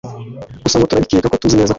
gusa 0.63 0.77
ngo 0.77 0.85
turabikeka 0.89 1.39
tuzi 1.41 1.55
neza 1.55 1.67
ko 1.67 1.69